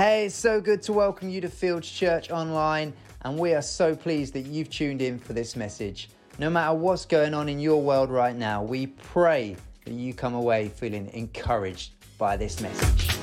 [0.00, 3.94] Hey, it's so good to welcome you to Fields Church Online, and we are so
[3.94, 6.08] pleased that you've tuned in for this message.
[6.38, 10.32] No matter what's going on in your world right now, we pray that you come
[10.32, 13.14] away feeling encouraged by this message.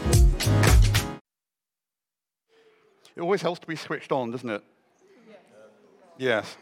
[3.15, 4.63] It always helps to be switched on, doesn't it?
[6.19, 6.57] Yes.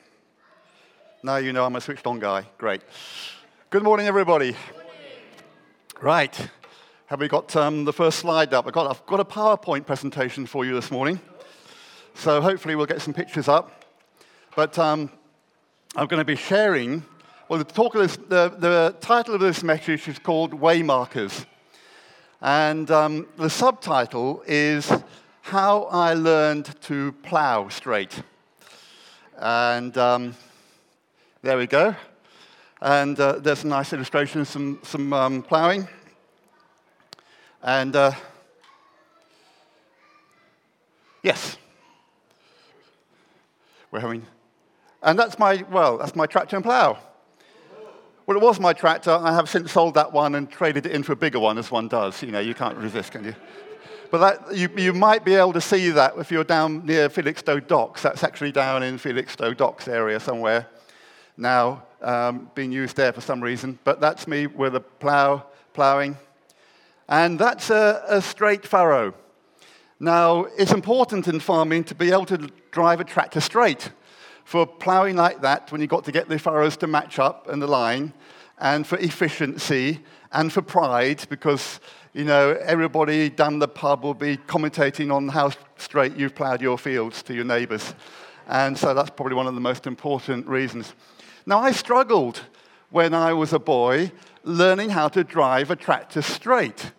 [1.23, 2.45] Now you know I'm a switched on guy.
[2.57, 2.84] Great.
[3.70, 4.55] Good morning, everybody.
[6.02, 6.50] Right.
[7.08, 8.66] Have we got um, the first slide up?
[8.66, 11.20] I've got, I've got a PowerPoint presentation for you this morning.
[12.16, 13.86] So hopefully we'll get some pictures up.
[14.56, 15.12] But um,
[15.96, 17.04] I'm going to be sharing,
[17.48, 21.46] well, the, talk of this, the, the title of this message is called Waymarkers.
[22.42, 24.92] And um, the subtitle is
[25.42, 28.20] How I Learned to Plow Straight.
[29.37, 30.36] And um,
[31.43, 31.96] there we go.
[32.81, 35.88] And uh, there's a nice illustration of some, some um, plowing.
[37.66, 38.11] And uh,
[41.23, 41.58] yes,
[43.90, 44.23] we're having,
[45.02, 47.00] and that's my, well, that's my tractor and plow.
[48.28, 49.09] Well, it was my tractor.
[49.09, 51.72] I have since sold that one and traded it in for a bigger one, as
[51.72, 52.22] one does.
[52.22, 53.36] You know, you can't resist, can you?
[54.12, 57.59] But that, you, you might be able to see that if you're down near Felixstowe
[57.68, 58.03] Docks.
[58.03, 60.68] That's actually down in Felixstowe Docks area somewhere
[61.36, 63.80] now, um, being used there for some reason.
[63.84, 66.16] But that's me with a plow, plowing.
[67.08, 69.14] And that's a, a straight furrow.
[70.00, 73.92] Now, it's important in farming to be able to drive a tractor straight.
[74.44, 77.62] For plowing like that, when you've got to get the furrows to match up and
[77.62, 78.14] the line,
[78.59, 81.80] and for efficiency, and for pride, because
[82.14, 86.78] you know everybody down the pub will be commentating on how straight you've plowed your
[86.78, 87.95] fields to your neighbours,
[88.47, 90.94] and so that's probably one of the most important reasons.
[91.45, 92.42] Now, I struggled
[92.90, 94.12] when I was a boy
[94.46, 96.92] learning how to drive a tractor straight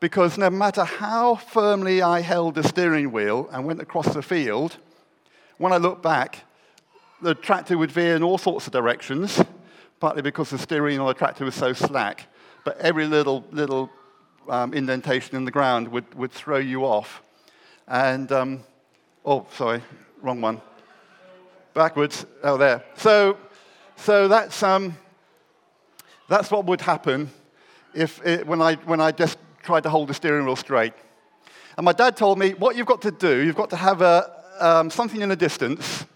[0.00, 4.76] because no matter how firmly I held the steering wheel and went across the field,
[5.58, 6.44] when I looked back,
[7.22, 9.42] the tractor would veer in all sorts of directions,
[10.00, 12.26] partly because the steering on the tractor was so slack.
[12.64, 13.90] But every little, little
[14.48, 17.22] um, indentation in the ground would, would throw you off.
[17.86, 18.64] And, um,
[19.24, 19.82] oh, sorry,
[20.22, 20.60] wrong one.
[21.74, 22.82] Backwards, oh, there.
[22.96, 23.36] So,
[23.96, 24.96] so that's, um,
[26.28, 27.30] that's what would happen
[27.94, 30.92] if it, when, I, when I just tried to hold the steering wheel straight.
[31.76, 34.30] And my dad told me, what you've got to do, you've got to have a,
[34.60, 36.06] um, something in the distance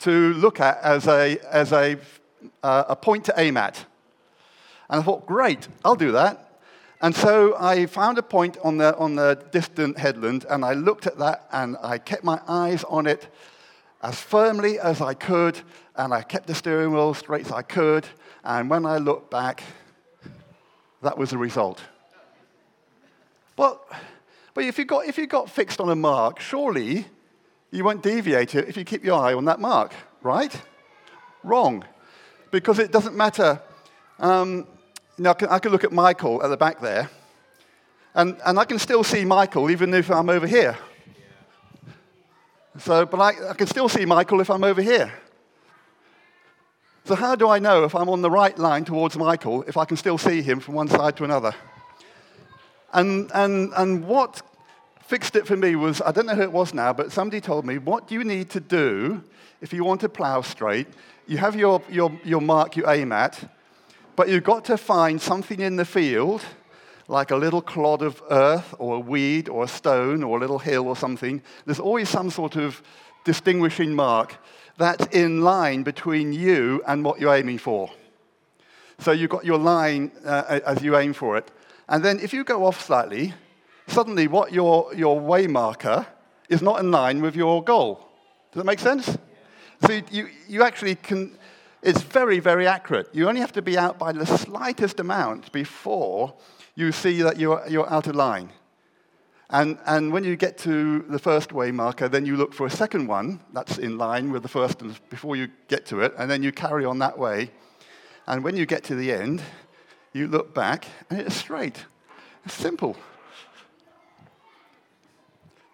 [0.00, 1.98] to look at as, a, as a,
[2.62, 3.84] uh, a point to aim at.
[4.88, 6.60] And I thought, great, I'll do that.
[7.00, 11.06] And so I found a point on the, on the distant headland, and I looked
[11.06, 13.28] at that, and I kept my eyes on it
[14.02, 15.60] as firmly as I could,
[15.94, 18.06] and I kept the steering wheel straight as I could.
[18.44, 19.62] And when I looked back,
[21.02, 21.80] that was the result.
[23.54, 23.80] But,
[24.54, 27.06] but if, you got, if you got fixed on a mark, surely
[27.70, 30.54] you won't deviate it if you keep your eye on that mark, right?
[31.44, 31.84] Wrong.
[32.50, 33.60] Because it doesn't matter.
[34.18, 34.66] Um,
[35.18, 37.08] now, I can, I can look at Michael at the back there,
[38.14, 40.76] and, and I can still see Michael even if I'm over here.
[42.78, 45.12] So, but I, I can still see Michael if I'm over here.
[47.04, 49.84] So, how do I know if I'm on the right line towards Michael if I
[49.84, 51.54] can still see him from one side to another?
[52.92, 54.42] And, and, and what
[55.00, 57.66] fixed it for me was I don't know who it was now, but somebody told
[57.66, 59.22] me, What do you need to do
[59.60, 60.86] if you want to plow straight?
[61.26, 63.50] You have your, your, your mark you aim at,
[64.16, 66.42] but you've got to find something in the field,
[67.08, 70.58] like a little clod of earth or a weed or a stone or a little
[70.58, 71.42] hill or something.
[71.66, 72.82] There's always some sort of
[73.24, 74.36] distinguishing mark
[74.78, 77.90] that's in line between you and what you're aiming for.
[78.98, 81.50] So you've got your line uh, as you aim for it.
[81.88, 83.34] And then if you go off slightly,
[83.86, 86.06] suddenly what your, your way marker
[86.48, 88.08] is not in line with your goal.
[88.52, 89.18] Does that make sense?
[89.86, 91.36] So you, you actually can,
[91.82, 93.08] it's very, very accurate.
[93.12, 96.34] You only have to be out by the slightest amount before
[96.74, 98.50] you see that you're, you're out of line.
[99.50, 102.70] And, and when you get to the first way marker, then you look for a
[102.70, 106.42] second one that's in line with the first before you get to it, and then
[106.42, 107.50] you carry on that way.
[108.26, 109.42] And when you get to the end,
[110.14, 111.84] you look back, and it's straight.
[112.46, 112.96] It's simple.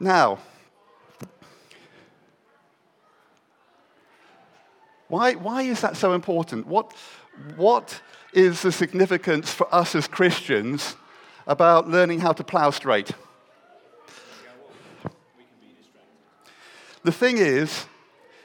[0.01, 0.39] Now,
[5.07, 6.67] why, why is that so important?
[6.67, 6.93] What,
[7.57, 8.01] what
[8.33, 10.97] is the significance for us as Christians
[11.47, 13.11] about learning how to plow straight?
[17.05, 17.87] The thing is,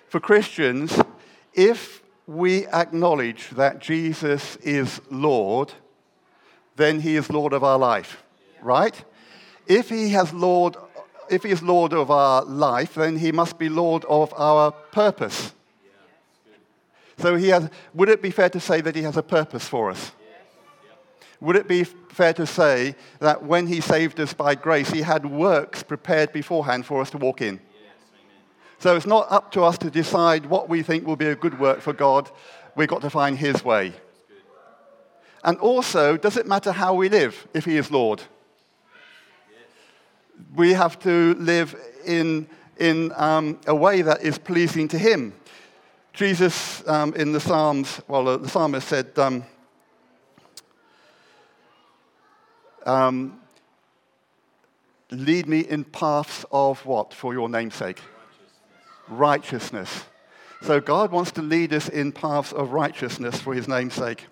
[0.07, 0.99] for Christians,
[1.53, 5.73] if we acknowledge that Jesus is Lord,
[6.75, 8.23] then he is Lord of our life,
[8.61, 9.03] right?
[9.67, 10.77] If he has Lord
[11.29, 15.53] if he is Lord of our life, then he must be Lord of our purpose.
[17.17, 19.91] So he has, would it be fair to say that he has a purpose for
[19.91, 20.11] us?
[21.39, 25.25] Would it be fair to say that when he saved us by grace, he had
[25.25, 27.59] works prepared beforehand for us to walk in?
[28.79, 31.59] So it's not up to us to decide what we think will be a good
[31.59, 32.29] work for God.
[32.75, 33.93] We've got to find his way.
[35.43, 38.21] And also, does it matter how we live if he is Lord?
[40.55, 41.75] We have to live
[42.05, 45.33] in, in um, a way that is pleasing to him.
[46.13, 49.43] Jesus um, in the Psalms, well, the psalmist said, um,
[52.85, 53.39] um,
[55.09, 57.99] Lead me in paths of what for your namesake?
[59.07, 59.89] Righteousness.
[59.89, 60.05] righteousness.
[60.61, 64.25] So God wants to lead us in paths of righteousness for his namesake.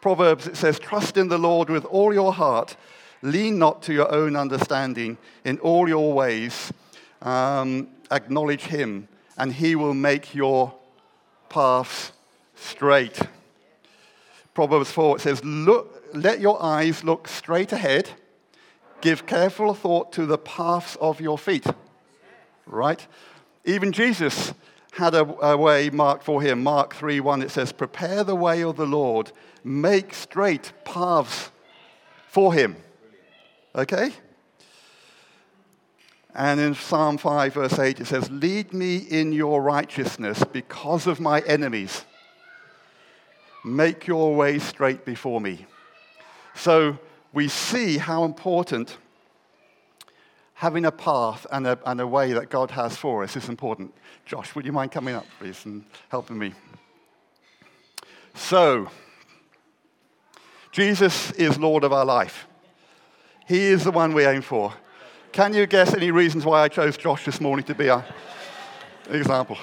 [0.00, 2.76] Proverbs, it says, Trust in the Lord with all your heart.
[3.22, 5.16] Lean not to your own understanding.
[5.44, 6.72] In all your ways,
[7.22, 10.74] um, acknowledge him, and he will make your
[11.54, 12.10] paths
[12.56, 13.16] straight.
[14.54, 18.10] Proverbs 4 it says, look, Let your eyes look straight ahead,
[19.00, 21.64] give careful thought to the paths of your feet.
[22.66, 23.06] Right?
[23.64, 24.52] Even Jesus
[24.94, 26.60] had a, a way marked for him.
[26.60, 29.30] Mark 3 1 it says, Prepare the way of the Lord,
[29.62, 31.52] make straight paths
[32.26, 32.74] for him.
[33.76, 34.10] Okay?
[36.34, 41.20] And in Psalm 5, verse 8, it says, Lead me in your righteousness because of
[41.20, 42.04] my enemies.
[43.64, 45.66] Make your way straight before me.
[46.54, 46.98] So
[47.32, 48.96] we see how important
[50.54, 53.94] having a path and a, and a way that God has for us is important.
[54.24, 56.52] Josh, would you mind coming up, please, and helping me?
[58.34, 58.88] So,
[60.72, 62.46] Jesus is Lord of our life.
[63.46, 64.72] He is the one we aim for.
[65.34, 68.04] Can you guess any reasons why I chose Josh this morning to be our
[69.10, 69.58] example?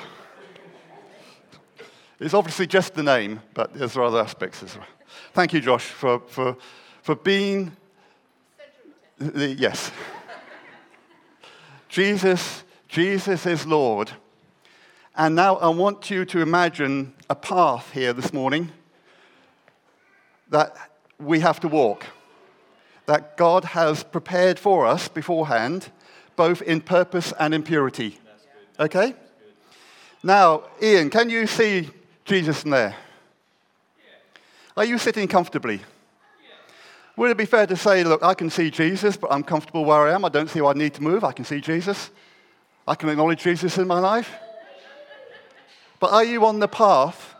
[2.19, 4.85] It's obviously just the name, but there's other aspects as well.
[5.31, 6.57] Thank you, Josh, for, for,
[7.01, 7.71] for being
[9.17, 9.93] the, yes.
[11.87, 14.11] Jesus, Jesus is Lord.
[15.15, 18.73] And now I want you to imagine a path here this morning
[20.49, 20.75] that
[21.17, 22.07] we have to walk
[23.05, 25.89] that God has prepared for us beforehand,
[26.35, 28.19] both in purpose and in purity.
[28.79, 29.15] Okay?
[30.23, 31.89] Now, Ian, can you see
[32.25, 32.95] Jesus in there?
[34.77, 35.81] Are you sitting comfortably?
[37.17, 40.07] Would it be fair to say, look, I can see Jesus, but I'm comfortable where
[40.07, 40.23] I am.
[40.23, 41.23] I don't see why I need to move.
[41.23, 42.09] I can see Jesus.
[42.87, 44.33] I can acknowledge Jesus in my life.
[45.99, 47.35] But are you on the path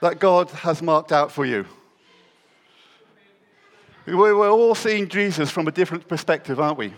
[0.00, 1.66] that God has marked out for you?
[4.06, 6.92] We're all seeing Jesus from a different perspective, aren't we?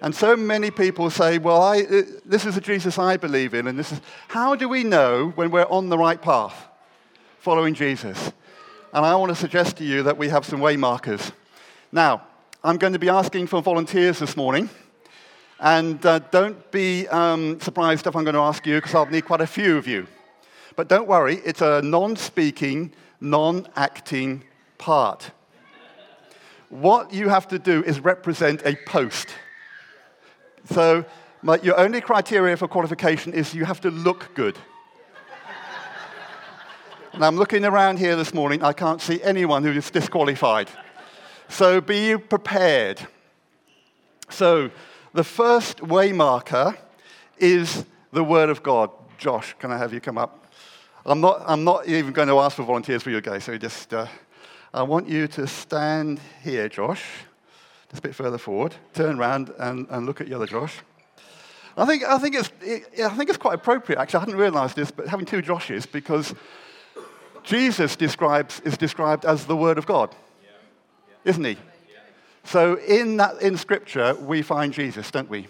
[0.00, 3.66] And so many people say, well, I, uh, this is the Jesus I believe in.
[3.66, 6.54] And this is, how do we know when we're on the right path
[7.38, 8.32] following Jesus?
[8.92, 11.32] And I want to suggest to you that we have some way markers.
[11.92, 12.22] Now,
[12.64, 14.68] I'm going to be asking for volunteers this morning.
[15.58, 19.24] And uh, don't be um, surprised if I'm going to ask you, because I'll need
[19.24, 20.06] quite a few of you.
[20.76, 24.44] But don't worry, it's a non speaking, non acting
[24.76, 25.30] part.
[26.68, 29.28] What you have to do is represent a post.
[30.70, 31.04] So,
[31.42, 34.58] my, your only criteria for qualification is you have to look good.
[37.12, 40.68] and I'm looking around here this morning, I can't see anyone who is disqualified.
[41.48, 43.06] So, be prepared.
[44.28, 44.70] So,
[45.14, 46.76] the first waymarker
[47.38, 48.90] is the Word of God.
[49.18, 50.46] Josh, can I have you come up?
[51.04, 53.94] I'm not, I'm not even going to ask for volunteers for you guys, so just.
[53.94, 54.08] Uh,
[54.74, 57.04] I want you to stand here, Josh,
[57.90, 60.80] just a bit further forward, turn around and, and look at the other Josh.
[61.76, 64.18] I think, I, think it's, it, I think it's quite appropriate, actually.
[64.18, 66.34] I hadn't realized this, but having two Joshes, because
[67.42, 70.14] Jesus describes, is described as the Word of God,
[71.24, 71.56] isn't he?
[72.44, 75.46] So in, that, in Scripture, we find Jesus, don't we?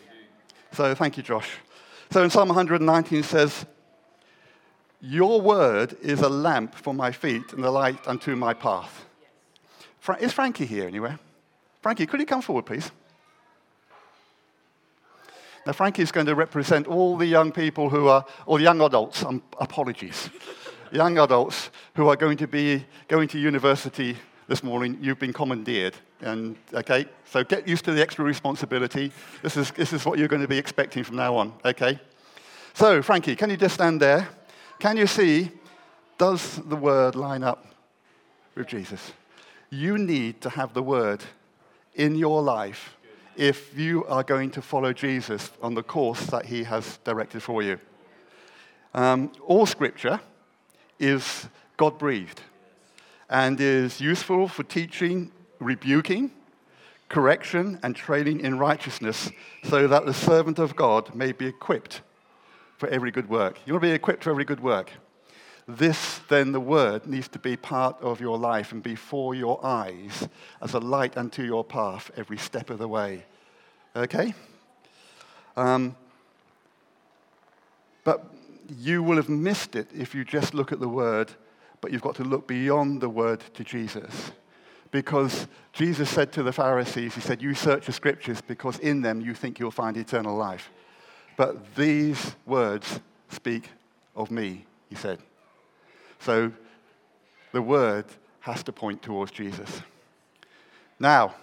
[0.72, 1.48] So thank you, Josh.
[2.10, 3.66] So in Psalm 119 it says,
[5.00, 9.05] Your word is a lamp for my feet and a light unto my path.
[10.06, 11.18] Fra- is Frankie here anywhere?
[11.82, 12.92] Frankie, could you come forward, please?
[15.66, 19.24] Now, Frankie is going to represent all the young people who are, or young adults,
[19.24, 20.30] um, apologies,
[20.92, 24.96] young adults who are going to be going to university this morning.
[25.00, 25.96] You've been commandeered.
[26.20, 29.10] And, okay, so get used to the extra responsibility.
[29.42, 31.98] This is, this is what you're going to be expecting from now on, okay?
[32.74, 34.28] So, Frankie, can you just stand there?
[34.78, 35.50] Can you see,
[36.16, 37.66] does the word line up
[38.54, 39.12] with Jesus?
[39.70, 41.24] You need to have the word
[41.94, 42.96] in your life
[43.36, 47.62] if you are going to follow Jesus on the course that he has directed for
[47.62, 47.78] you.
[48.94, 50.20] Um, all scripture
[50.98, 52.40] is God breathed
[53.28, 56.30] and is useful for teaching, rebuking,
[57.08, 59.30] correction, and training in righteousness,
[59.64, 62.00] so that the servant of God may be equipped
[62.78, 63.58] for every good work.
[63.66, 64.92] You want to be equipped for every good work.
[65.68, 70.28] This, then, the word needs to be part of your life and before your eyes
[70.62, 73.24] as a light unto your path every step of the way.
[73.96, 74.32] Okay?
[75.56, 75.96] Um,
[78.04, 78.24] but
[78.78, 81.32] you will have missed it if you just look at the word,
[81.80, 84.30] but you've got to look beyond the word to Jesus.
[84.92, 89.20] Because Jesus said to the Pharisees, He said, You search the scriptures because in them
[89.20, 90.70] you think you'll find eternal life.
[91.36, 93.68] But these words speak
[94.14, 95.18] of me, He said.
[96.20, 96.52] So
[97.52, 98.06] the word
[98.40, 99.82] has to point towards Jesus.
[100.98, 101.34] Now,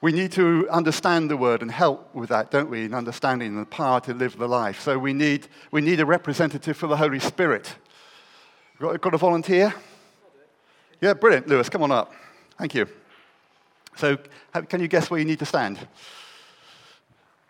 [0.00, 3.64] we need to understand the word and help with that, don't we, in understanding the
[3.64, 4.80] power to live the life.
[4.80, 7.74] So we need, we need a representative for the Holy Spirit.
[8.78, 9.72] Got, got a volunteer?
[11.00, 11.48] Yeah, brilliant.
[11.48, 12.12] Lewis, come on up.
[12.58, 12.86] Thank you.
[13.96, 14.18] So,
[14.68, 15.78] can you guess where you need to stand?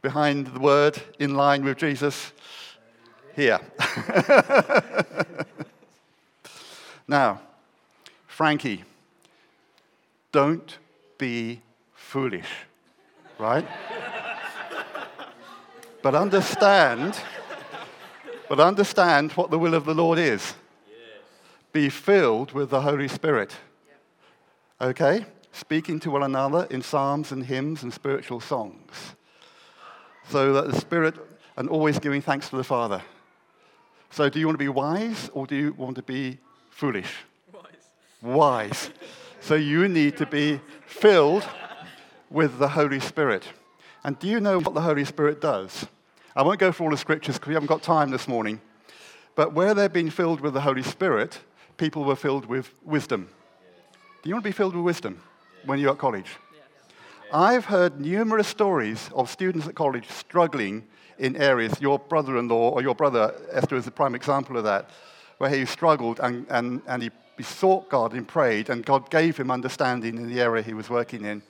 [0.03, 2.33] Behind the word, in line with Jesus?
[3.35, 3.59] Here.
[7.07, 7.41] Now,
[8.27, 8.85] Frankie,
[10.33, 10.79] don't
[11.19, 11.61] be
[11.93, 12.49] foolish,
[13.39, 13.67] right?
[16.03, 17.15] but understand,
[18.49, 20.55] but understand what the will of the Lord is.
[21.73, 23.55] Be filled with the Holy Spirit.
[24.81, 25.27] Okay?
[25.53, 29.15] Speaking to one another in psalms and hymns and spiritual songs.
[30.31, 31.17] So that the Spirit,
[31.57, 33.03] and always giving thanks to the Father.
[34.11, 36.39] So, do you want to be wise or do you want to be
[36.75, 37.15] foolish.
[37.53, 37.63] Wise.
[38.21, 38.91] Wise.
[39.41, 41.49] so you need to be filled
[42.31, 43.45] with the Holy Spirit.
[44.03, 45.87] And do you know what the Holy Spirit does?
[46.35, 48.61] I won't go through all the scriptures because we haven't got time this morning.
[49.37, 51.39] But where they've been filled with the Holy Spirit,
[51.77, 53.29] people were filled with wisdom.
[54.23, 55.23] Do you want to be filled with wisdom
[55.65, 56.31] when you're at college?
[57.33, 60.85] I've heard numerous stories of students at college struggling
[61.19, 61.81] in areas.
[61.81, 64.91] Your brother in law, or your brother, Esther, is a prime example of that
[65.45, 69.37] where he struggled and, and, and he, he sought God and prayed, and God gave
[69.37, 71.43] him understanding in the area he was working in.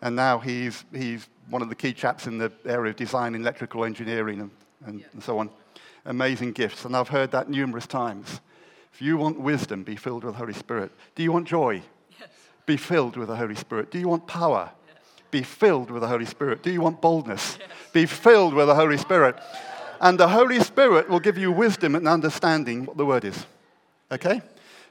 [0.00, 3.84] And now he's, he's one of the key chaps in the area of design, electrical
[3.84, 4.50] engineering, and,
[4.86, 5.06] and, yeah.
[5.12, 5.50] and so on.
[6.06, 6.86] Amazing gifts.
[6.86, 8.40] And I've heard that numerous times.
[8.94, 10.90] If you want wisdom, be filled with the Holy Spirit.
[11.14, 11.82] Do you want joy?
[12.18, 12.30] Yes.
[12.64, 13.90] Be filled with the Holy Spirit.
[13.90, 14.70] Do you want power?
[14.88, 14.96] Yes.
[15.30, 16.62] Be filled with the Holy Spirit.
[16.62, 17.58] Do you want boldness?
[17.60, 17.68] Yes.
[17.92, 19.36] Be filled with the Holy Spirit.
[20.02, 23.46] And the Holy Spirit will give you wisdom and understanding what the word is.
[24.10, 24.42] Okay?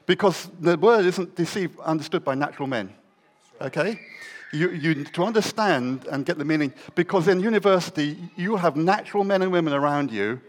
[0.06, 2.94] Because the word isn't deceived, understood by natural men.
[3.60, 4.00] Okay?
[4.54, 9.42] You, you, to understand and get the meaning, because in university, you have natural men
[9.42, 10.40] and women around you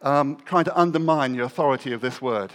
[0.00, 2.52] um, trying to undermine the authority of this word.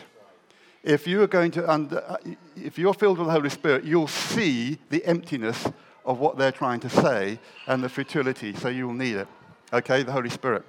[0.83, 2.17] If you are going to, under, uh,
[2.55, 5.67] if you're filled with the Holy Spirit, you'll see the emptiness
[6.05, 9.27] of what they're trying to say and the futility, so you'll need it.
[9.71, 10.65] Okay, the Holy Spirit.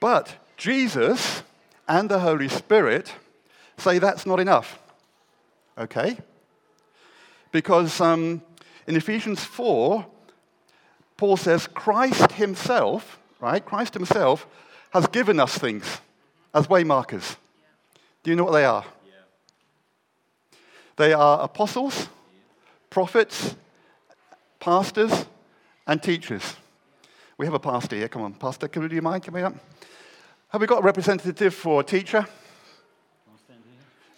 [0.00, 1.42] But Jesus
[1.88, 3.12] and the Holy Spirit
[3.76, 4.78] say that's not enough.
[5.76, 6.18] Okay?
[7.52, 8.42] Because um,
[8.86, 10.06] in Ephesians 4,
[11.16, 13.64] Paul says Christ himself, right?
[13.64, 14.46] Christ himself
[14.92, 16.00] has given us things
[16.54, 17.36] as waymarkers.
[18.22, 18.84] Do you know what they are?
[20.96, 22.08] They are apostles,
[22.88, 23.56] prophets,
[24.60, 25.26] pastors,
[25.86, 26.56] and teachers.
[27.36, 28.08] We have a pastor here.
[28.08, 29.54] Come on, Pastor, can you do you mind coming up?
[30.54, 32.24] Have we got a representative for a teacher?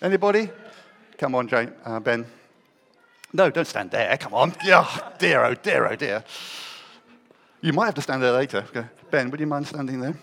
[0.02, 0.50] Anybody?
[1.16, 2.26] Come on, Jane, uh, Ben.
[3.32, 4.18] No, don't stand there.
[4.18, 4.52] Come on.
[4.66, 6.22] Oh, dear, oh dear, oh dear.
[7.62, 8.66] You might have to stand there later.
[8.68, 8.84] Okay.
[9.10, 10.14] Ben, would you mind standing there?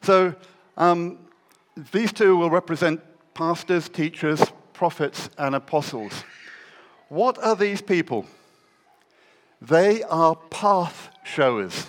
[0.00, 0.34] So,
[0.78, 1.18] um,
[1.92, 3.02] these two will represent
[3.34, 4.42] pastors, teachers,
[4.72, 6.24] prophets, and apostles.
[7.10, 8.24] What are these people?
[9.60, 11.88] They are path showers.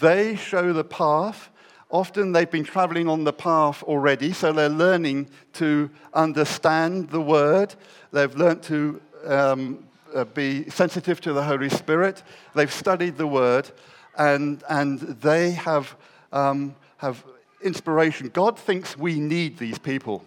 [0.00, 1.50] They show the path
[1.88, 7.74] Often they've been traveling on the path already, so they're learning to understand the word.
[8.10, 12.22] They've learned to um, uh, be sensitive to the Holy Spirit.
[12.54, 13.70] They've studied the word,
[14.18, 15.96] and, and they have,
[16.32, 17.24] um, have
[17.62, 18.30] inspiration.
[18.30, 20.24] God thinks we need these people.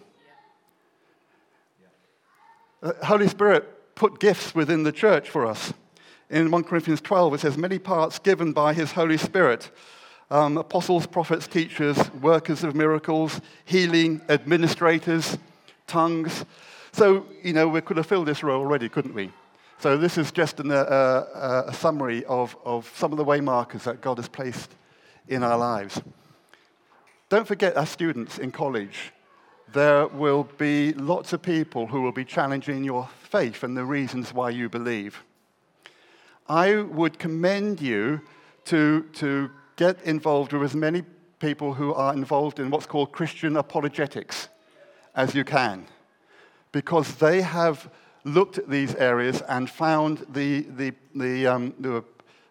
[2.80, 5.74] The uh, Holy Spirit put gifts within the church for us.
[6.30, 9.70] In 1 Corinthians 12, it says, Many parts given by his Holy Spirit
[10.30, 15.38] um, apostles, prophets, teachers, workers of miracles, healing, administrators,
[15.86, 16.44] tongues.
[16.92, 19.32] So, you know, we could have filled this role already, couldn't we?
[19.78, 23.40] So this is just an, uh, uh, a summary of, of some of the way
[23.40, 24.74] markers that God has placed
[25.28, 26.00] in our lives.
[27.28, 29.12] Don't forget, as students in college,
[29.72, 34.34] there will be lots of people who will be challenging your faith and the reasons
[34.34, 35.22] why you believe.
[36.48, 38.20] I would commend you
[38.66, 41.02] to, to get involved with as many
[41.38, 44.50] people who are involved in what's called Christian apologetics
[45.14, 45.86] as you can,
[46.70, 47.90] because they have
[48.24, 52.04] looked at these areas and found the, the, the, um, the,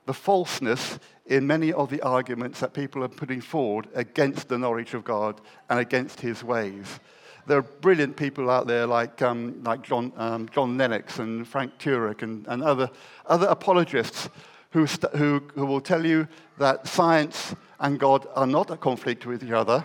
[0.07, 4.95] the falseness in many of the arguments that people are putting forward against the knowledge
[4.95, 7.00] of God and against his ways.
[7.45, 11.77] There are brilliant people out there like, um, like John, um, John Lennox and Frank
[11.77, 12.89] Turek and, and other,
[13.27, 14.29] other apologists
[14.71, 16.27] who, st- who, who will tell you
[16.60, 19.84] that science and God are not at conflict with each other.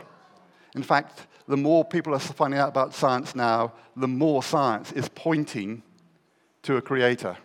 [0.75, 5.09] In fact, the more people are finding out about science now, the more science is
[5.09, 5.83] pointing
[6.63, 7.37] to a creator.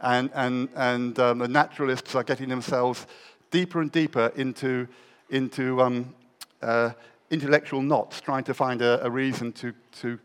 [0.00, 3.06] And, and, and um, the naturalists are getting themselves
[3.50, 4.88] deeper and deeper into,
[5.30, 6.14] into um,
[6.62, 6.90] uh,
[7.30, 10.18] intellectual knots, trying to find a, a reason to, to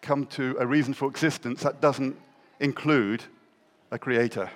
[0.00, 2.16] come to a reason for existence that doesn't
[2.60, 3.22] include
[3.90, 4.50] a creator.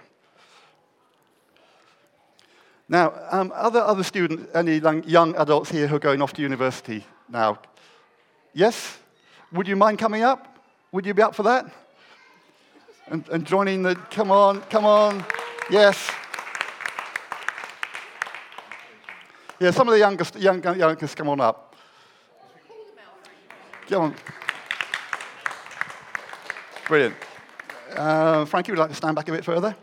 [2.89, 7.05] Now, um, other, other students, any young adults here who are going off to university
[7.29, 7.59] now?
[8.53, 8.99] Yes?
[9.53, 10.59] Would you mind coming up?
[10.93, 11.67] Would you be up for that?
[13.09, 15.25] And, and joining the, come on, come on,
[15.71, 16.11] yes.
[19.59, 21.75] Yeah, some of the youngest, young, youngest come on up.
[23.89, 24.15] Come on.
[26.87, 27.15] Brilliant.
[27.95, 29.75] Uh, Frankie, would you like to stand back a bit further?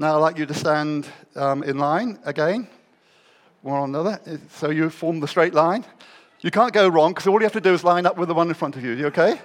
[0.00, 2.66] Now I'd like you to stand um, in line again,
[3.60, 4.18] one on another.
[4.48, 5.84] So you form the straight line.
[6.40, 8.34] You can't go wrong because all you have to do is line up with the
[8.34, 8.92] one in front of you.
[8.92, 9.38] You okay?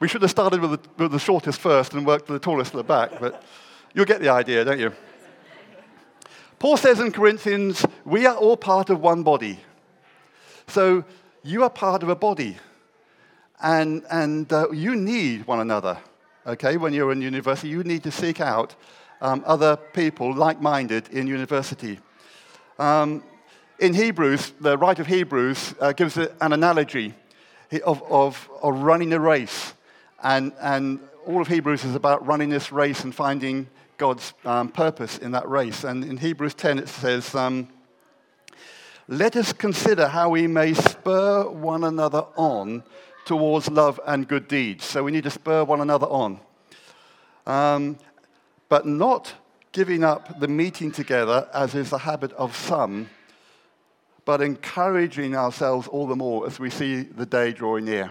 [0.00, 2.72] we should have started with the, with the shortest first and worked to the tallest
[2.72, 3.42] at the back, but
[3.92, 4.94] you'll get the idea, don't you?
[6.58, 9.60] Paul says in Corinthians, we are all part of one body.
[10.68, 11.04] So
[11.42, 12.56] you are part of a body,
[13.62, 15.98] and, and uh, you need one another.
[16.46, 18.74] Okay, when you're in university, you need to seek out
[19.22, 21.98] um, other people like minded in university.
[22.78, 23.22] Um,
[23.78, 27.14] in Hebrews, the writer of Hebrews uh, gives an analogy
[27.84, 29.74] of, of, of running a race.
[30.22, 35.18] And, and all of Hebrews is about running this race and finding God's um, purpose
[35.18, 35.84] in that race.
[35.84, 37.68] And in Hebrews 10, it says, um,
[39.06, 42.82] Let us consider how we may spur one another on
[43.24, 44.84] towards love and good deeds.
[44.84, 46.40] So we need to spur one another on.
[47.46, 47.98] Um,
[48.72, 49.34] but not
[49.72, 53.10] giving up the meeting together, as is the habit of some,
[54.24, 58.10] but encouraging ourselves all the more as we see the day drawing near.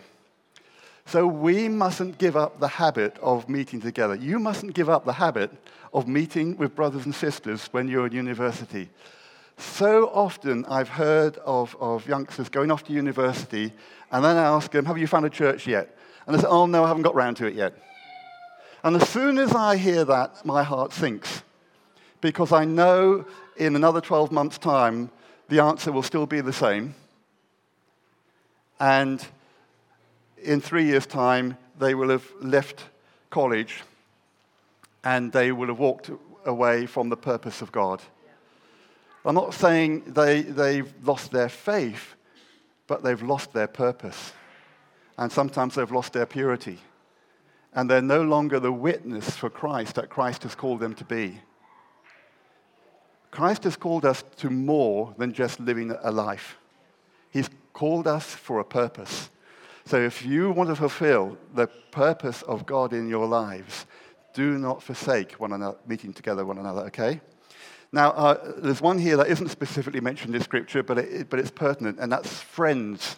[1.07, 4.13] So we mustn't give up the habit of meeting together.
[4.13, 5.49] You mustn't give up the habit
[5.95, 8.87] of meeting with brothers and sisters when you're in university.
[9.57, 13.73] So often I've heard of, of youngsters going off to university,
[14.11, 15.97] and then I ask them, Have you found a church yet?
[16.27, 17.73] And they say, Oh, no, I haven't got round to it yet.
[18.83, 21.43] And as soon as I hear that, my heart sinks.
[22.19, 23.25] Because I know
[23.57, 25.11] in another 12 months' time,
[25.49, 26.95] the answer will still be the same.
[28.79, 29.23] And
[30.41, 32.85] in three years' time, they will have left
[33.29, 33.83] college
[35.03, 36.09] and they will have walked
[36.45, 38.01] away from the purpose of God.
[39.23, 42.15] I'm not saying they, they've lost their faith,
[42.87, 44.33] but they've lost their purpose.
[45.17, 46.79] And sometimes they've lost their purity.
[47.73, 51.39] And they're no longer the witness for Christ that Christ has called them to be.
[53.31, 56.57] Christ has called us to more than just living a life.
[57.29, 59.29] He's called us for a purpose.
[59.85, 63.85] So if you want to fulfill the purpose of God in your lives,
[64.33, 67.21] do not forsake one another, meeting together one another, okay?
[67.91, 71.51] Now, uh, there's one here that isn't specifically mentioned in Scripture, but, it, but it's
[71.51, 73.17] pertinent, and that's friends.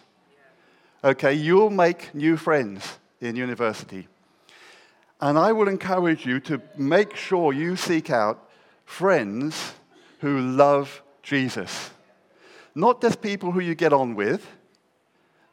[1.04, 4.08] Okay, you'll make new friends in university.
[5.24, 8.46] And I will encourage you to make sure you seek out
[8.84, 9.72] friends
[10.18, 11.88] who love Jesus.
[12.74, 14.46] Not just people who you get on with,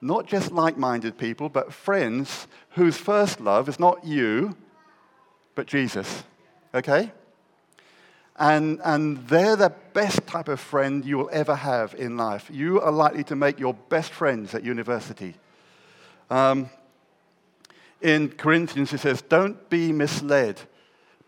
[0.02, 4.58] not just like minded people, but friends whose first love is not you,
[5.56, 6.26] but Jesus.
[6.76, 7.10] Okay?
[8.36, 12.50] And, and they're the best type of friend you will ever have in life.
[12.52, 15.36] You are likely to make your best friends at university.
[16.30, 16.70] Um,
[18.02, 20.60] in Corinthians, he says, Don't be misled.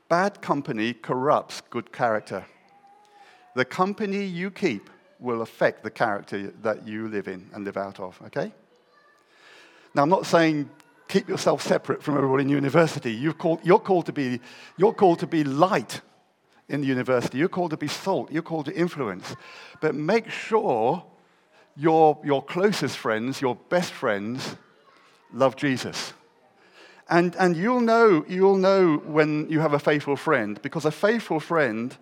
[0.10, 2.46] Bad company corrupts good character.
[3.56, 8.00] The company you keep will affect the character that you live in and live out
[8.00, 8.52] of, okay?
[9.96, 10.70] Now, I'm not saying
[11.08, 13.32] keep yourself separate from everybody in university.
[13.34, 14.40] Called, you're called, to, be,
[14.78, 16.02] you're called to be light
[16.70, 17.38] in the university.
[17.38, 18.32] You're called to be salt.
[18.32, 19.36] You're called to influence.
[19.80, 21.04] But make sure
[21.76, 24.56] your, your closest friends, your best friends,
[25.32, 26.14] love Jesus.
[27.10, 31.40] And, and you'll, know, you'll know when you have a faithful friend, because a faithful
[31.40, 31.96] friend,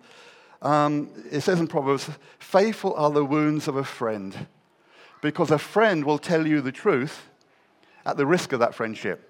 [0.62, 4.46] um, it says in Proverbs, faithful are the wounds of a friend.
[5.20, 7.28] Because a friend will tell you the truth
[8.04, 9.28] at the risk of that friendship.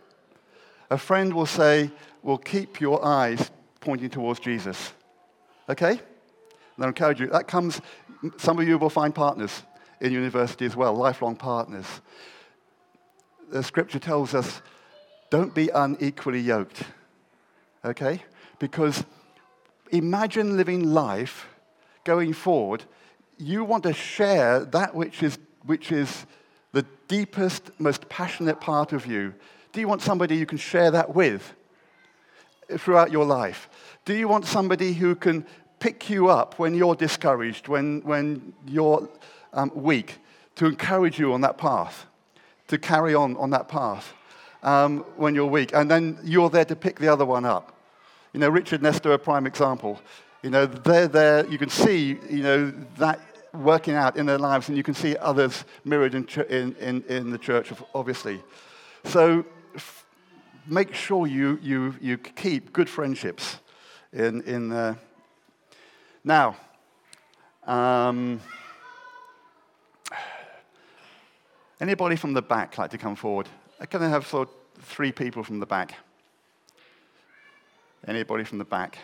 [0.90, 1.90] A friend will say,
[2.22, 4.92] will keep your eyes pointing towards Jesus.
[5.68, 6.00] Okay?
[6.76, 7.80] And I encourage you, that comes,
[8.36, 9.62] some of you will find partners
[10.00, 11.86] in university as well, lifelong partners.
[13.50, 14.62] The scripture tells us,
[15.32, 16.82] don't be unequally yoked.
[17.86, 18.22] Okay?
[18.58, 19.02] Because
[19.90, 21.48] imagine living life
[22.04, 22.84] going forward.
[23.38, 26.26] You want to share that which is, which is
[26.72, 29.32] the deepest, most passionate part of you?
[29.72, 31.54] Do you want somebody you can share that with
[32.76, 33.70] throughout your life?
[34.04, 35.46] Do you want somebody who can
[35.78, 39.08] pick you up when you're discouraged, when, when you're
[39.54, 40.18] um, weak,
[40.56, 42.04] to encourage you on that path,
[42.68, 44.12] to carry on on that path
[44.62, 45.72] um, when you're weak?
[45.74, 47.76] And then you're there to pick the other one up.
[48.32, 50.00] You know, Richard and Esther, a prime example.
[50.42, 53.20] You know, they're there, you can see, you know, that
[53.52, 56.26] working out in their lives, and you can see others mirrored in,
[56.80, 58.42] in, in, the church, obviously.
[59.04, 59.44] So
[59.74, 60.06] f-
[60.66, 63.58] make sure you, you, you keep good friendships
[64.12, 64.94] in, in uh...
[66.24, 66.56] now.
[67.66, 68.40] Um,
[71.80, 73.48] anybody from the back like to come forward?
[73.82, 75.96] Uh, can I have of three people from the back?
[78.06, 78.96] Anybody from the back?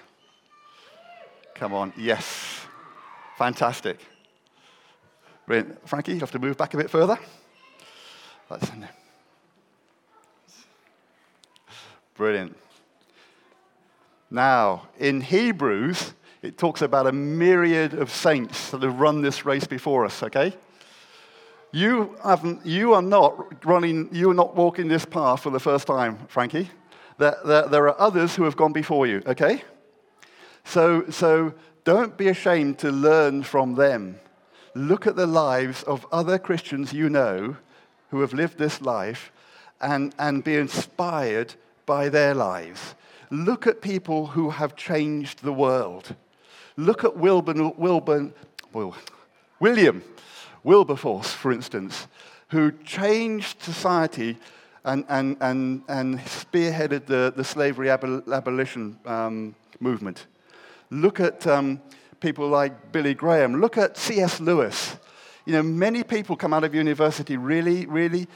[1.55, 2.61] Come on, yes.
[3.39, 3.99] Fantastic.
[5.47, 5.89] Brilliant.
[5.89, 7.19] Frankie, you have to move back a bit further.
[8.49, 8.95] That's in there.
[12.15, 12.57] Brilliant.
[14.31, 19.67] Now, in Hebrews, it talks about a myriad of saints that have run this race
[19.67, 20.55] before us, okay?
[21.71, 25.87] You, haven't, you are not running, you are not walking this path for the first
[25.87, 26.71] time, Frankie.
[27.19, 29.63] There, there, there are others who have gone before you, okay?
[30.65, 31.53] So, so
[31.85, 34.21] don't be ashamed to learn from them
[34.79, 37.57] look at the lives of other Christians you know
[38.11, 39.33] who have lived this life
[39.81, 41.55] and, and be inspired
[41.85, 42.95] by their lives.
[43.31, 46.15] Look at people who have changed the world.
[46.77, 48.33] Look at Wilburn, Wilburn,
[49.61, 50.03] William
[50.65, 52.07] Wilberforce, for instance,
[52.49, 54.37] who changed society
[54.85, 60.27] and, and, and, and spearheaded the, the slavery abolition um, movement.
[60.91, 61.81] Look at um,
[62.21, 63.61] people like Billy Graham.
[63.61, 64.41] Look at C.S.
[64.41, 64.97] Lewis.
[65.45, 68.27] You know, many people come out of university really, really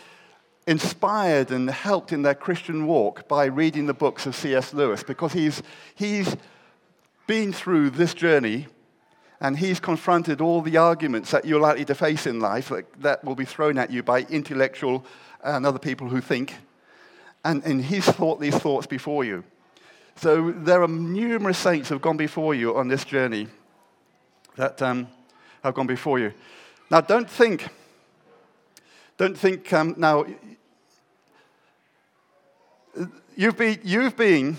[0.66, 4.72] inspired and helped in their Christian walk by reading the books of C.S.
[4.72, 5.62] Lewis because he's,
[5.94, 6.36] he's
[7.26, 8.66] been through this journey
[9.42, 13.24] and he's confronted all the arguments that you're likely to face in life that, that
[13.24, 15.04] will be thrown at you by intellectual
[15.42, 16.54] and other people who think.
[17.44, 19.42] And, and he's thought these thoughts before you.
[20.14, 23.48] So there are numerous saints who have gone before you on this journey
[24.54, 25.08] that um,
[25.64, 26.32] have gone before you.
[26.88, 27.66] Now, don't think,
[29.16, 30.24] don't think um, now,
[33.34, 34.56] you've been, you've been,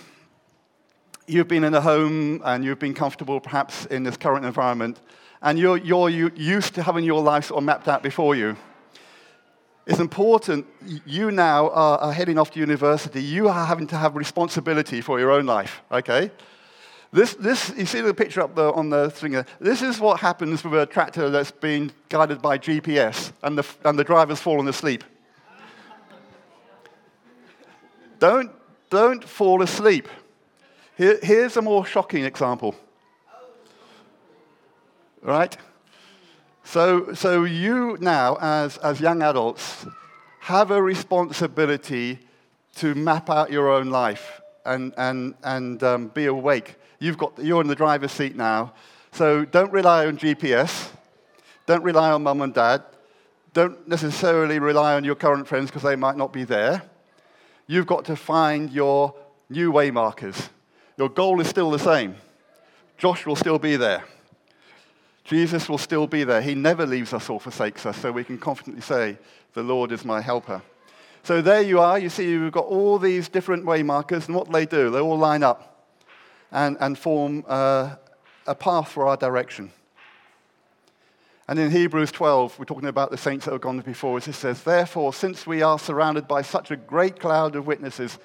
[1.27, 4.99] you've been in a home and you've been comfortable perhaps in this current environment,
[5.41, 8.55] and you're, you're used to having your life sort of mapped out before you.
[9.86, 10.65] It's important,
[11.05, 15.31] you now are, heading off to university, you are having to have responsibility for your
[15.31, 16.31] own life, okay?
[17.12, 19.45] This, this, you see the picture up there on the thing there?
[19.59, 23.99] This is what happens with a tractor that's been guided by GPS and the, and
[23.99, 25.03] the driver's fallen asleep.
[28.19, 28.51] don't,
[28.89, 30.07] don't fall asleep.
[30.97, 32.75] Here, here's a more shocking example.
[35.21, 35.56] Right?
[36.63, 39.86] So, so you now, as, as young adults,
[40.39, 42.19] have a responsibility
[42.75, 47.60] to map out your own life and, and, and um, be awake You've got, you're
[47.60, 48.71] in the driver's seat now.
[49.12, 50.89] So don't rely on GPS.
[51.65, 52.82] Don't rely on mum and dad.
[53.51, 56.82] Don't necessarily rely on your current friends because they might not be there.
[57.67, 59.13] You've got to find your
[59.49, 60.47] new way markers.
[60.97, 62.15] Your goal is still the same.
[62.97, 64.03] Josh will still be there.
[65.23, 66.41] Jesus will still be there.
[66.41, 69.17] He never leaves us or forsakes us, so we can confidently say,
[69.53, 70.62] The Lord is my helper.
[71.23, 71.97] So there you are.
[71.97, 75.17] You see, we've got all these different way markers, and what they do, they all
[75.17, 75.88] line up
[76.51, 77.95] and, and form uh,
[78.45, 79.71] a path for our direction.
[81.47, 84.27] And in Hebrews 12, we're talking about the saints that have gone before us.
[84.27, 88.17] It says, Therefore, since we are surrounded by such a great cloud of witnesses,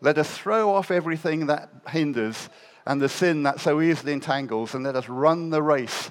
[0.00, 2.48] let us throw off everything that hinders
[2.86, 6.10] and the sin that so easily entangles, and let us run the race,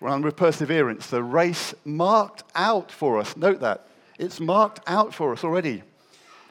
[0.00, 3.36] run with perseverance, the race marked out for us.
[3.36, 3.86] Note that.
[4.18, 5.82] It's marked out for us already.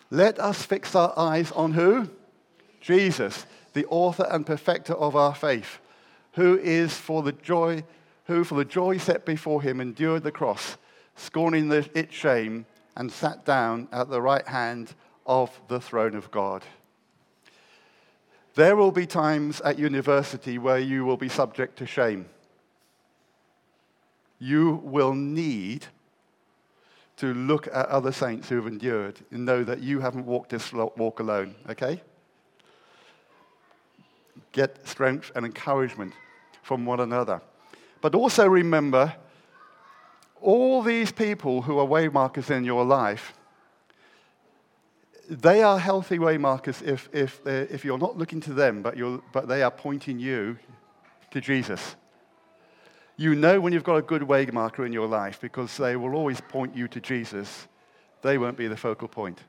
[0.09, 2.09] Let us fix our eyes on who?
[2.81, 5.79] Jesus, the author and perfecter of our faith,
[6.33, 7.83] who is for the joy
[8.27, 10.77] who for the joy set before him endured the cross,
[11.15, 12.65] scorning the, its shame,
[12.95, 14.93] and sat down at the right hand
[15.27, 16.63] of the throne of God.
[18.55, 22.25] There will be times at university where you will be subject to shame.
[24.39, 25.85] You will need
[27.17, 30.71] to look at other saints who have endured and know that you haven't walked this
[30.73, 32.01] walk alone, okay?
[34.51, 36.13] Get strength and encouragement
[36.63, 37.41] from one another.
[38.01, 39.13] But also remember,
[40.41, 43.37] all these people who are waymarkers in your life,
[45.29, 49.21] they are healthy waymarkers if, if, uh, if you're not looking to them, but, you're,
[49.33, 50.57] but they are pointing you
[51.31, 51.95] to Jesus.
[53.17, 56.39] You know when you've got a good waymarker in your life because they will always
[56.39, 57.67] point you to Jesus.
[58.21, 59.39] They won't be the focal point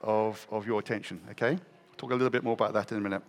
[0.00, 1.58] of, of your attention, okay?
[1.96, 3.22] Talk a little bit more about that in a minute.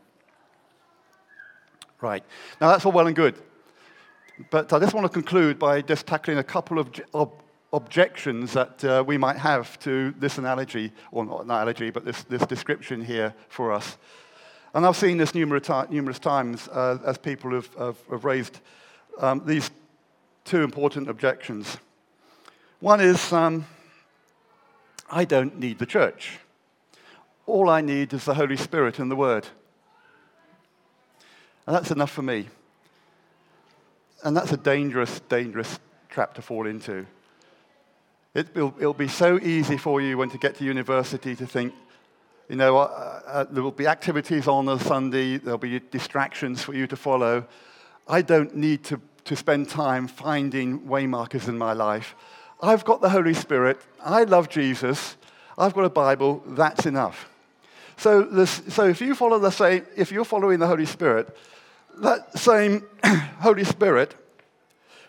[2.01, 2.23] Right.
[2.59, 3.35] Now, that's all well and good.
[4.49, 7.42] But I just want to conclude by just tackling a couple of ob-
[7.73, 12.45] objections that uh, we might have to this analogy, or not analogy, but this, this
[12.45, 13.97] description here for us.
[14.73, 18.59] And I've seen this numerous, numerous times uh, as people have, have, have raised
[19.19, 19.71] um, these
[20.45, 21.77] two important objections.
[22.79, 23.65] One is um,
[25.09, 26.39] I don't need the church.
[27.45, 29.47] All I need is the Holy Spirit and the Word.
[31.65, 32.49] And that's enough for me.
[34.23, 37.05] And that's a dangerous, dangerous trap to fall into.
[38.35, 41.73] It, will it'll be so easy for you when to get to university to think,
[42.49, 46.73] you know, uh, uh, there will be activities on a Sunday, there'll be distractions for
[46.73, 47.45] you to follow.
[48.07, 52.15] I don't need to, to spend time finding waymarkers in my life.
[52.59, 53.79] I've got the Holy Spirit.
[54.03, 55.15] I love Jesus.
[55.55, 56.43] I've got a Bible.
[56.47, 57.29] That's enough.
[57.97, 61.37] So, this, so if you follow the same, if you're following the Holy Spirit,
[61.99, 62.83] that same
[63.41, 64.15] Holy Spirit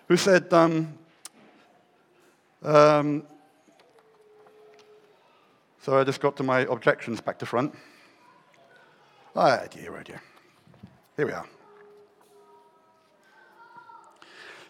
[0.09, 0.99] who said, um,
[2.64, 3.24] um,
[5.81, 7.74] so I just got to my objections back to front.
[9.37, 10.22] Ah, oh, dear, oh dear.
[11.16, 11.46] Here we are.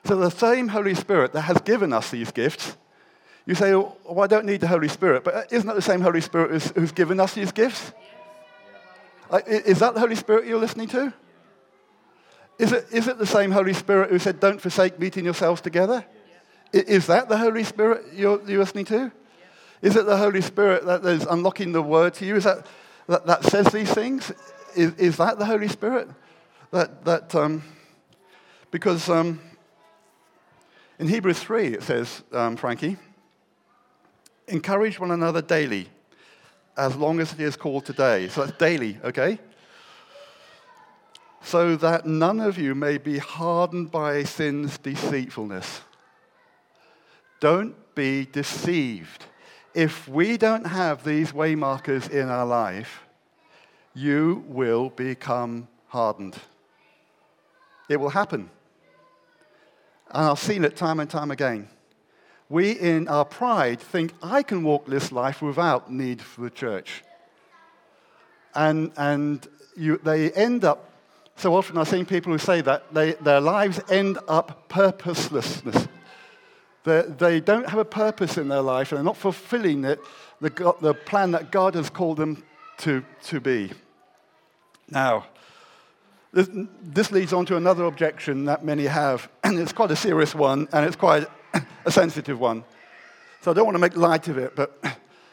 [0.04, 2.76] So the same Holy Spirit that has given us these gifts,
[3.46, 6.20] you say, oh, I don't need the Holy Spirit, but isn't that the same Holy
[6.20, 7.92] Spirit who's, who's given us these gifts?
[9.30, 11.12] Uh, is that the Holy Spirit you're listening to?
[12.58, 16.04] Is it, is it the same Holy Spirit who said, Don't forsake meeting yourselves together?
[16.74, 19.12] Is that the Holy Spirit you're, you're listening to?
[19.80, 22.36] Is it the Holy Spirit that is unlocking the word to you?
[22.36, 22.66] Is that,
[23.06, 24.32] that, that says these things?
[24.74, 26.08] Is, is that the Holy Spirit?
[26.72, 27.62] That, that, um,
[28.70, 29.40] because um,
[30.98, 32.96] in Hebrews 3 it says, um, Frankie,
[34.48, 35.88] encourage one another daily
[36.76, 38.28] as long as it is called today.
[38.28, 39.38] So that's daily, okay?
[41.44, 45.82] so that none of you may be hardened by sin's deceitfulness.
[47.44, 49.26] Don't be deceived.
[49.74, 53.02] If we don't have these waymarkers in our life,
[53.92, 56.36] you will become hardened.
[57.90, 58.48] It will happen.
[60.10, 61.68] And I've seen it time and time again.
[62.48, 67.04] We, in our pride, think, I can walk this life without need for the church.
[68.54, 70.88] And, and you, they end up
[71.36, 75.88] so often I've seen people who say that they, their lives end up purposelessness.
[76.84, 80.00] They, they don't have a purpose in their life and they're not fulfilling it,
[80.40, 82.44] the, the plan that God has called them
[82.78, 83.72] to, to be.
[84.90, 85.26] Now,
[86.32, 86.48] this,
[86.82, 90.68] this leads on to another objection that many have, and it's quite a serious one
[90.72, 91.26] and it's quite
[91.86, 92.64] a sensitive one.
[93.40, 94.78] So I don't want to make light of it, but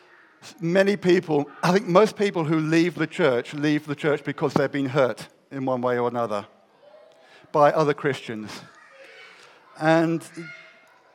[0.61, 4.71] many people, I think most people who leave the church leave the church because they've
[4.71, 6.47] been hurt in one way or another
[7.51, 8.61] by other Christians.
[9.79, 10.23] And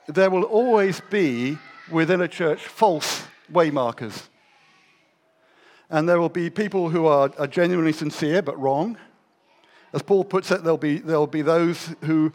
[0.09, 1.59] there will always be
[1.91, 4.29] within a church false waymarkers.
[5.89, 8.99] And there will be people who are, are genuinely sincere but wrong.
[9.93, 12.33] As Paul puts it, there'll be, there'll be those who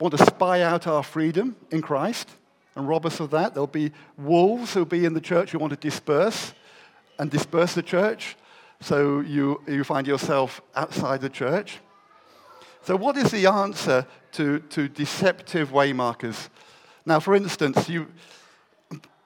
[0.00, 2.28] want to spy out our freedom in Christ
[2.74, 3.54] and rob us of that.
[3.54, 6.54] There'll be wolves who'll be in the church who want to disperse
[7.18, 8.36] and disperse the church
[8.80, 11.78] so you, you find yourself outside the church.
[12.82, 16.48] So, what is the answer to, to deceptive waymarkers?
[17.04, 18.06] Now, for instance, you,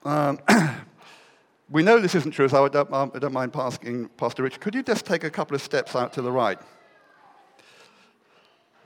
[0.05, 0.39] um,
[1.71, 4.75] we know this isn't true, so I don't, I don't mind asking Pastor Richard, could
[4.75, 6.59] you just take a couple of steps out to the right?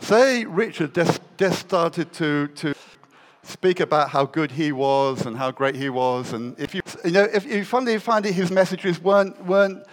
[0.00, 2.74] Say Richard just, just started to, to
[3.42, 7.12] speak about how good he was and how great he was, and if you, you
[7.12, 9.84] know, if you finally find that his messages weren't, weren't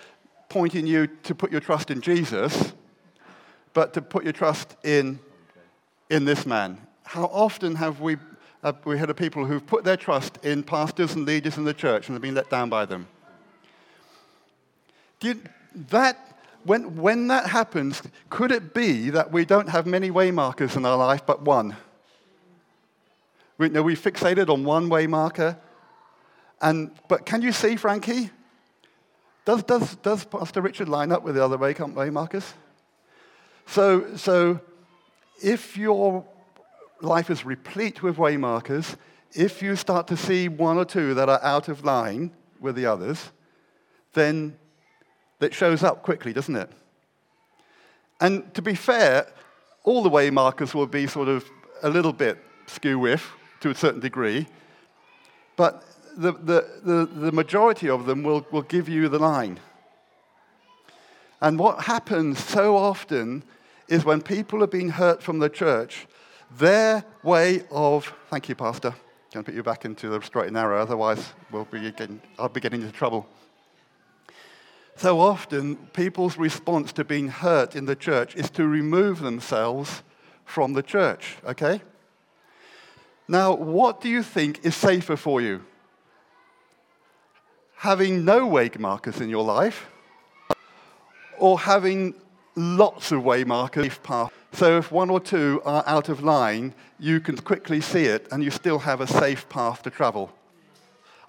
[0.50, 2.74] pointing you to put your trust in Jesus,
[3.74, 5.20] but to put your trust in,
[6.10, 6.80] in this man.
[7.04, 8.18] How often have we
[8.86, 12.08] we heard of people who've put their trust in pastors and leaders in the church
[12.08, 13.08] and have been let down by them.
[15.22, 15.42] You,
[15.90, 20.86] that, when, when that happens, could it be that we don't have many waymarkers in
[20.86, 21.76] our life but one?
[23.58, 25.58] We, know, we fixated on one waymarker.
[26.62, 28.32] And, but can you see, Frankie?
[29.46, 32.54] Does, does, does Pastor Richard line up with the other way, waymarkers?
[33.66, 34.60] So, so
[35.42, 36.26] if you're
[37.02, 38.96] life is replete with waymarkers.
[39.34, 42.86] If you start to see one or two that are out of line with the
[42.86, 43.32] others,
[44.14, 44.58] then
[45.40, 46.72] it shows up quickly, doesn't it?
[48.20, 49.28] And to be fair,
[49.84, 51.46] all the waymarkers will be sort of
[51.84, 53.24] a little bit skew with
[53.62, 54.48] to a certain degree,
[55.56, 55.84] but
[56.16, 59.60] the, the, the, the majority of them will, will give you the line.
[61.42, 63.44] And what happens so often
[63.88, 66.08] is when people are being hurt from the church,
[66.52, 68.94] their way of, thank you, Pastor.
[69.34, 72.50] Going to put you back into the straight and narrow, otherwise we'll be getting, I'll
[72.50, 73.28] be getting into trouble.
[74.96, 80.02] So often, people's response to being hurt in the church is to remove themselves
[80.44, 81.82] from the church, okay?
[83.28, 85.66] Now, what do you think is safer for you?
[87.76, 89.88] Having no waymarkers in your life,
[91.38, 92.16] or having
[92.58, 97.38] lots of waymarkers path so if one or two are out of line, you can
[97.38, 100.32] quickly see it and you still have a safe path to travel.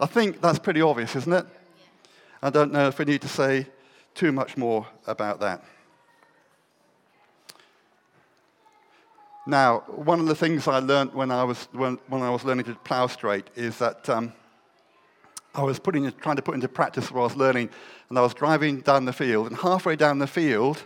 [0.00, 1.46] I think that's pretty obvious, isn't it?
[2.42, 3.66] I don't know if we need to say
[4.14, 5.62] too much more about that.
[9.46, 12.66] Now, one of the things I learned when I was, when, when I was learning
[12.66, 14.32] to plow straight is that um,
[15.54, 17.70] I was putting, trying to put into practice what I was learning,
[18.08, 20.82] and I was driving down the field, and halfway down the field,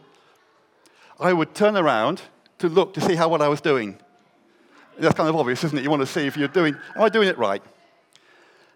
[1.22, 2.20] I would turn around
[2.58, 3.96] to look to see how what I was doing.
[4.98, 5.84] That's kind of obvious, isn't it?
[5.84, 7.62] You want to see if you're doing, am I doing it right?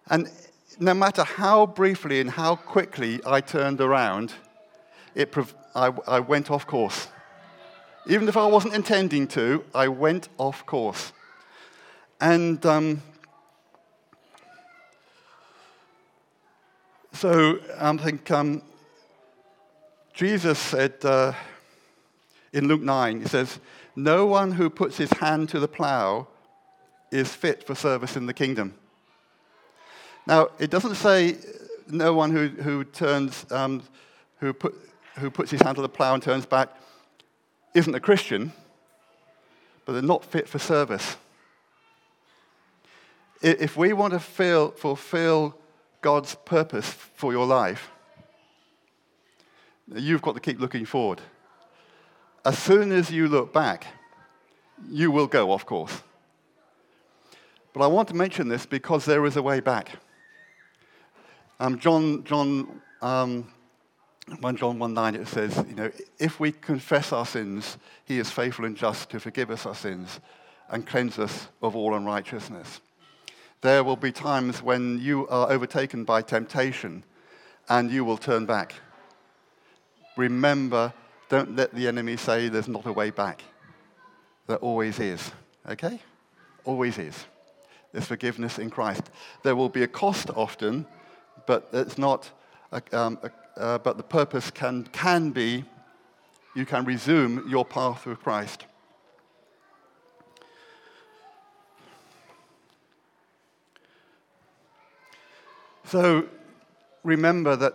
[0.08, 0.30] And
[0.78, 4.32] no matter how briefly and how quickly I turned around,
[5.16, 5.34] it,
[5.74, 7.08] I, I went off course.
[8.06, 11.12] Even if I wasn't intending to, I went off course.
[12.20, 13.02] And um,
[17.12, 18.62] so I think um,
[20.14, 21.32] Jesus said, uh,
[22.56, 23.60] in Luke 9, it says,
[23.94, 26.26] No one who puts his hand to the plow
[27.12, 28.74] is fit for service in the kingdom.
[30.26, 31.36] Now, it doesn't say
[31.86, 33.82] no one who, who turns, um,
[34.40, 34.74] who, put,
[35.18, 36.74] who puts his hand to the plow and turns back
[37.74, 38.54] isn't a Christian,
[39.84, 41.18] but they're not fit for service.
[43.42, 45.54] If we want to feel, fulfill
[46.00, 47.90] God's purpose for your life,
[49.94, 51.20] you've got to keep looking forward
[52.46, 53.88] as soon as you look back,
[54.88, 56.02] you will go off course.
[57.72, 59.90] But I want to mention this because there is a way back.
[61.58, 63.52] Um, John, John, um,
[64.38, 68.30] 1 John 1 9, it says, you know, if we confess our sins, he is
[68.30, 70.20] faithful and just to forgive us our sins
[70.70, 72.80] and cleanse us of all unrighteousness.
[73.60, 77.02] There will be times when you are overtaken by temptation
[77.68, 78.74] and you will turn back.
[80.16, 80.92] Remember
[81.28, 83.42] don't let the enemy say there's not a way back.
[84.46, 85.30] There always is.
[85.68, 86.00] Okay?
[86.64, 87.24] Always is.
[87.92, 89.02] There's forgiveness in Christ.
[89.42, 90.86] There will be a cost often,
[91.46, 92.30] but it's not.
[92.72, 95.64] A, um, a, uh, but the purpose can can be,
[96.54, 98.66] you can resume your path with Christ.
[105.84, 106.26] So
[107.04, 107.74] remember that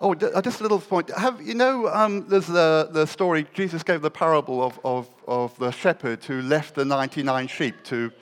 [0.00, 1.10] Oh, uh, just a little point.
[1.10, 5.58] Have, you know, um, there's the, the story, Jesus gave the parable of, of, of
[5.58, 8.12] the shepherd who left the 99 sheep to,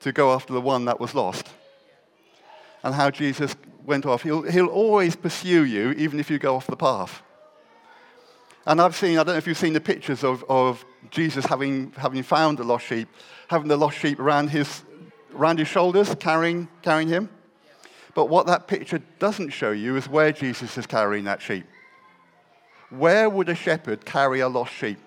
[0.00, 1.48] to go after the one that was lost.
[2.84, 4.22] And how Jesus went off.
[4.22, 7.22] He'll, he'll always pursue you, even if you go off the path.
[8.66, 11.92] And I've seen, I don't know if you've seen the pictures of, of Jesus having,
[11.96, 13.08] having found the lost sheep,
[13.48, 14.84] having the lost sheep around his,
[15.34, 17.28] around his shoulders, carrying, carrying him.
[18.14, 21.66] But what that picture doesn't show you is where Jesus is carrying that sheep.
[22.90, 24.98] Where would a shepherd carry a lost sheep?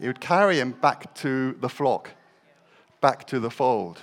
[0.00, 2.10] He would carry him back to the flock,
[3.00, 4.00] back to the fold.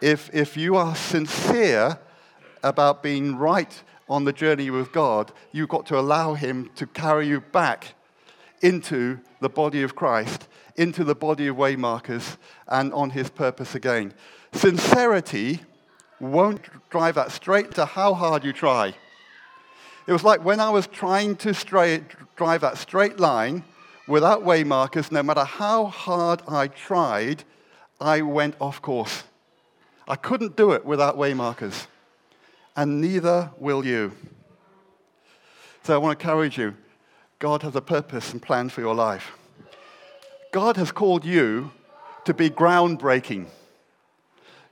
[0.00, 1.98] If, if you are sincere
[2.62, 7.26] about being right on the journey with God, you've got to allow Him to carry
[7.26, 7.94] you back
[8.60, 12.36] into the body of Christ, into the body of waymarkers,
[12.68, 14.14] and on His purpose again.
[14.52, 15.60] Sincerity
[16.20, 16.60] won't
[16.90, 18.94] drive that straight to how hard you try.
[20.06, 22.04] It was like when I was trying to straight,
[22.36, 23.64] drive that straight line
[24.06, 27.44] without waymarkers, no matter how hard I tried,
[28.00, 29.24] I went off course.
[30.06, 31.86] I couldn't do it without waymarkers
[32.76, 34.12] and neither will you.
[35.82, 36.76] So I want to encourage you
[37.38, 39.32] God has a purpose and plan for your life.
[40.52, 41.70] God has called you
[42.24, 43.46] to be groundbreaking.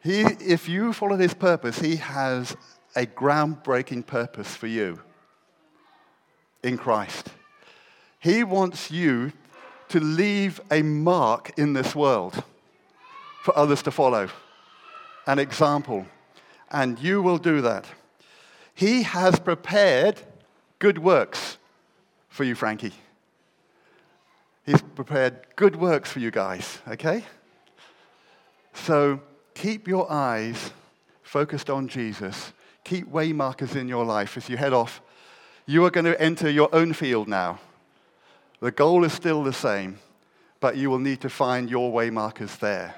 [0.05, 2.57] He, if you follow his purpose, he has
[2.95, 5.01] a groundbreaking purpose for you
[6.63, 7.31] in Christ.
[8.21, 9.33] He wants you
[9.89, 12.45] to leave a mark in this world
[13.43, 14.29] for others to follow,
[15.27, 16.07] an example
[16.75, 17.87] and you will do that.
[18.75, 20.21] He has prepared
[20.81, 21.57] good works
[22.29, 22.93] for you, Frankie.
[24.67, 27.25] He's prepared good works for you guys, okay?
[28.73, 29.21] So
[29.55, 30.73] keep your eyes
[31.23, 32.53] focused on Jesus.
[32.85, 35.01] Keep waymarkers in your life as you head off.
[35.67, 37.59] You are going to enter your own field now.
[38.61, 39.99] The goal is still the same,
[40.61, 42.95] but you will need to find your waymarkers there.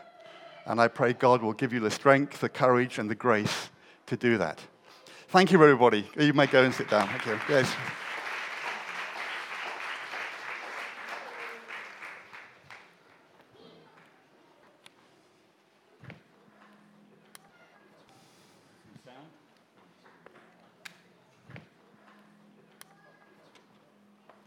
[0.67, 3.71] And I pray God will give you the strength, the courage, and the grace
[4.07, 4.61] to do that.
[5.29, 6.09] Thank you, everybody.
[6.19, 7.09] You may go and sit down.
[7.09, 7.39] Thank you.
[7.49, 7.73] Yes.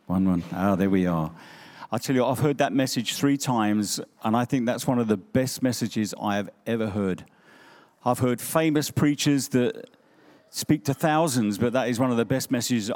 [0.10, 0.44] One, one.
[0.52, 1.32] Ah, there we are.
[1.92, 5.08] I tell you, I've heard that message three times, and I think that's one of
[5.08, 7.26] the best messages I have ever heard.
[8.04, 9.88] I've heard famous preachers that
[10.50, 12.96] speak to thousands, but that is one of the best messages I